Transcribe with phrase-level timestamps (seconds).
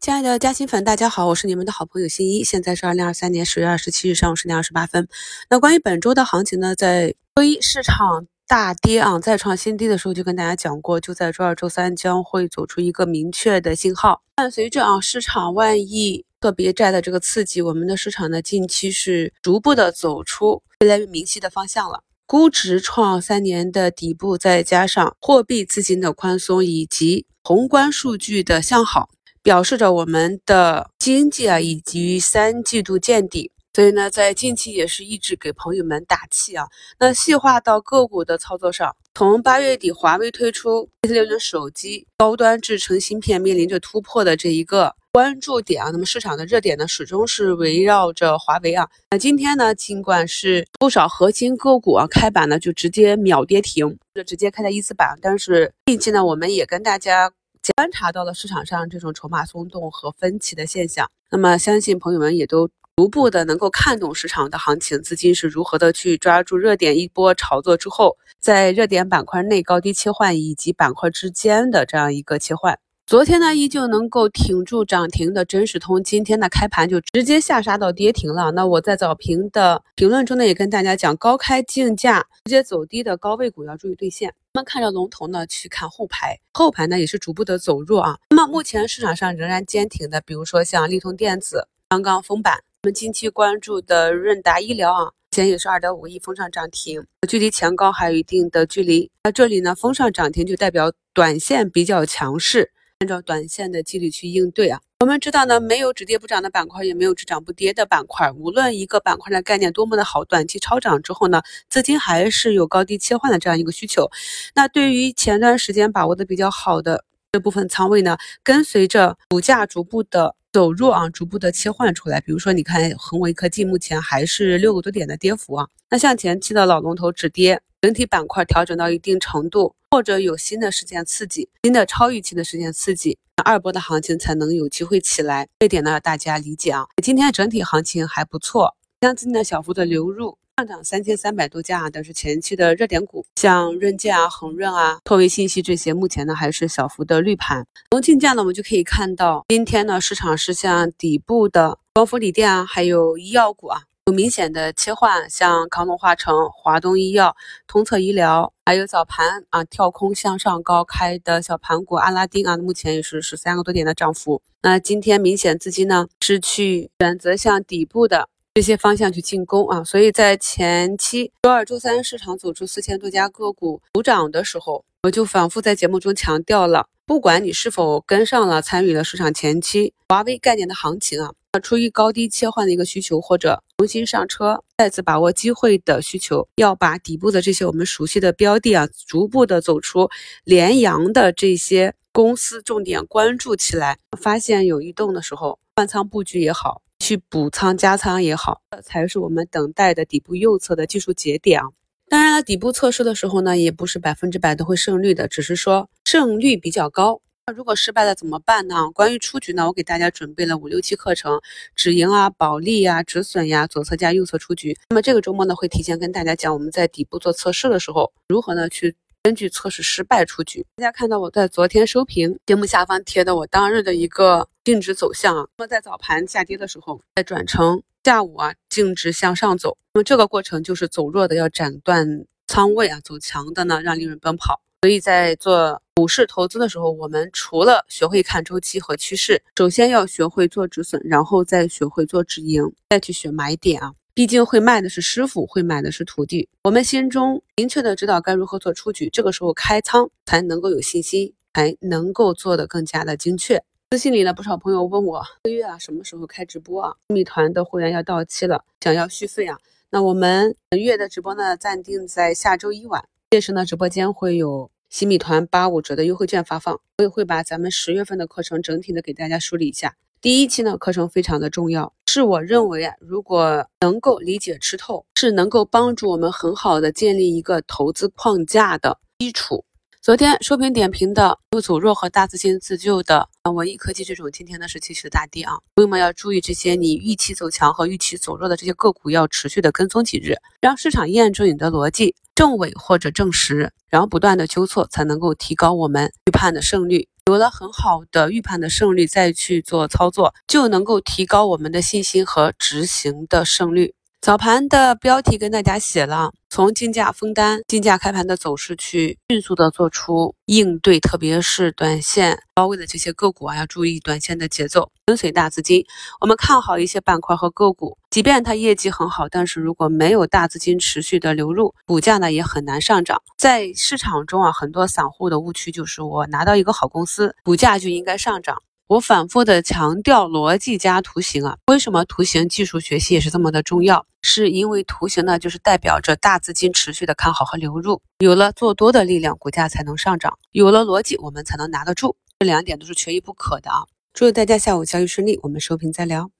[0.00, 2.42] 亲爱的嘉兴粉，大家好，我是你们的好朋友新一。
[2.42, 5.06] 现在是二零二三年十月二十七日上午十点二十八分。
[5.50, 14.22] 那关于本周的行情呢，在周一市场大跌啊，再创新低的时候，就跟大家讲过，就在周二、周三将会走出一个明确的信号。
[14.36, 22.02] 伴随着啊，市场万亿个别债的这个刺激，我们的市场呢，近期是逐步的走出越来越明晰的方向了。
[22.24, 29.10] 估值创三年的底部，再加上货币资金的宽松以及宏观数据的向好。
[29.42, 36.66] 表示着我们的经济啊，以及三季度见底，所以呢，在近期也是一直给朋友们打气啊。
[36.98, 48.86] 那细化到个股的操作上，从八月底华为推出 P 六零手机高端制成芯片面临着突破的这一个关注点啊，那么市场的热点呢，始终是围绕着华为啊。
[49.10, 57.32] 那今天呢，尽管是不少核心个股啊开板呢就直接秒跌停，就直接开在一字板，但是近期呢，我们也跟大家。
[57.76, 72.78] 观察到了市场上这种筹码松动和分歧的现象，那么相信朋友们也都逐步的能够看懂市场的行情，资金是如何的去抓住热点一波炒作之后，在热点板块内高低切换以及板块之间的这样一个切换。
[73.10, 78.52] 昨天呢，依旧能够挺住涨停的真实通，今天的开盘就直接下杀到跌停了。
[78.52, 84.32] 那我在早评的评论中呢，也跟大家讲，高开竞价直接走低的高位股要注意兑现。
[84.54, 88.16] 那么看着龙头呢，去看后排，后排呢也是逐步的走弱啊。
[88.30, 99.10] 那么目前市场上仍然坚挺的，比如说像利通电子刚刚封板，我们近期关注的润达医疗啊，前也是二点五亿封上涨停，距离前高还有一定的距离。
[99.24, 102.70] 那这里呢封上涨停就代表短线比较强势。
[103.00, 108.30] 按照短线的纪律去应对啊，我们知道呢，没有只跌不涨的板块，也没有只涨不跌的板块。
[108.32, 111.40] 无论一个板块的概念多么的好，短期超涨之后呢，
[111.70, 114.10] 资金还是有高低切换的这样一个需求。
[114.54, 122.20] 那对于前段时间把握的比较好的这部分仓位呢，跟随着股价逐步的走弱啊，逐步的切换出来。
[122.20, 125.68] 比如说，你看恒为科技目前还是六个多点的跌幅啊。
[125.90, 129.74] 那像前期的老龙头止跌，整体板块调整到一定程度。
[129.92, 135.48] 或者有新的事件刺激，新的超预期的事件刺激，二波的行情才能有机会起来。
[135.58, 136.86] 这点呢，大家理解啊。
[137.02, 141.88] 今天整体行情还不错，资金的小幅的流入，上涨三千三百多家啊。
[141.88, 147.66] 都是前期的热点股，像润建啊、恒润啊、拓维信息这些，目前呢还是小幅的绿盘。
[147.92, 153.80] 从竞价呢，我们就可以看到，今天呢市场是向底部的光伏锂电啊，还有医药股啊。
[154.06, 157.34] 有明显的切换，像康龙化成、华东医药、
[157.66, 164.42] 通策医疗，还有早盘啊跳空向上高开的小盘股阿拉丁啊，目前也是十三个多点的涨幅。
[164.62, 181.32] 那今天明显资金呢是去选择向底部的这些方向去进攻啊，所以在前期周二、周三市场走出四千多家个股补涨的时候，我就反复在节目中强调了，不管你是否跟上了参与了市场前期华为概念的行情啊。
[181.52, 190.10] 那出于高低切换的一个需求，或者重新上车、再次把握机会的需求，要把底部的这些我们熟悉的标的啊，逐步的走出
[190.42, 193.98] 连阳的这些公司，重点关注起来。
[194.20, 201.66] 发现有异动的时候，换仓布局也好，去补仓加仓也好，才是我们等待的底部右侧的技术节点啊。
[202.08, 207.20] 当然了，底部测试的时候呢，也不是百分之百都会胜率的，只是说胜率比较高。
[207.48, 208.92] 那如果失败了怎么办呢？
[208.94, 211.40] 关于出局呢，我给大家准备了五六期课程，
[211.74, 214.78] 止盈啊、保利呀、止损呀、左侧加右侧出局。
[214.90, 220.64] 那么这个周末呢，会提前跟大家讲我们在底部做测试的时候，如何呢去根据测试失败出局。
[220.76, 225.46] 大家看到我在昨天收评节目下方贴的我当日的一个净值走向啊。
[225.58, 234.62] 那么在早盘下跌的时候，再转成下午啊净值向上走，那么这个过程就是走弱的要斩断仓位啊，走强的呢让利润奔跑。
[234.80, 243.92] 所以在做股市投资的时候，我们除了学会看周期和趋势，首先要学会做止损，然后再学会做止盈，再去选买点啊。
[244.12, 246.48] 毕竟会卖的是师傅，会买的是徒弟。
[246.64, 253.62] 我们心中明确的知道该如何做出局，这个时候开仓才能够有信心，才能够做得更加的精确。
[253.92, 256.94] 私信里呢，不少朋友问我，这个月啊什么时候开直播啊？
[257.08, 259.58] 米团的会员要到期了，想要续费啊？
[259.90, 263.04] 那我们本月的直播呢，暂定在下周一晚。
[263.30, 269.94] 届时呢，直播间会有新米团八五折的优惠券发放，我也会把咱们十月份的课程整体的给大家梳理一下。
[270.22, 279.64] 第一期呢，课程非常的重要，是我认为啊，如果能够理解吃透，是能够帮助我们很好的建立一个投资框架的基础。
[280.02, 297.08] 昨天收评点评的有走弱和大资金自救的啊，文艺科技这种，今天呢是继续的大跌啊，朋友们要注意这些，你预期走强和预期走弱的这些个股要持续的跟踪几日，让市场验证你的逻辑正伪或者证实，然后不断的纠错，才能够提高我们预判的胜率。
[297.30, 303.94] 有了很好的预判的胜率，再去做操作，就能够提高我们的信心和执行的胜率。
[304.20, 315.86] 早盘的标题跟大家写了，从竞价封单、竞价开盘的走势去迅速的做出应对，特别是短线高位的这些个股啊，要注意短线的节奏，跟随大资金。
[316.20, 323.22] 我们看好一些板块和个股，即便它业绩很好，但是如果没有大资金持续的流入，股价呢也很难上涨。
[323.38, 328.62] 在市场中啊，很多散户的误区就是我拿到一个好公司，股价就应该上涨。
[328.86, 334.04] 我反复的强调逻辑加图形啊，为什么图形技术学习也是这么的重要？
[334.22, 342.16] 是因为图形呢，就是代表着大资金持续的看好和流入，有了做多的力量，股价才能上涨；有了逻辑，我们才能拿得住。
[342.38, 343.82] 这两点都是缺一不可的啊！
[344.12, 346.30] 祝大家下午交易顺利，我们收评再聊。